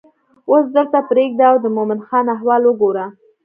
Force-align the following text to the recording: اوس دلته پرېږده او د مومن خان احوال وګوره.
اوس 0.51 0.65
دلته 0.75 0.99
پرېږده 1.09 1.45
او 1.51 1.55
د 1.63 1.65
مومن 1.75 1.99
خان 2.07 2.25
احوال 2.35 2.61
وګوره. 2.65 3.05